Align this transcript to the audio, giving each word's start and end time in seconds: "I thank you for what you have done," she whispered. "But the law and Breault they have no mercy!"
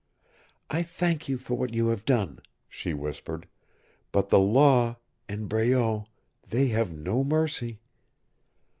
"I 0.71 0.81
thank 0.81 1.29
you 1.29 1.37
for 1.37 1.53
what 1.53 1.75
you 1.75 1.89
have 1.89 2.05
done," 2.05 2.39
she 2.67 2.91
whispered. 2.91 3.47
"But 4.11 4.29
the 4.29 4.39
law 4.39 4.95
and 5.29 5.47
Breault 5.47 6.07
they 6.49 6.69
have 6.69 6.91
no 6.91 7.23
mercy!" 7.23 7.81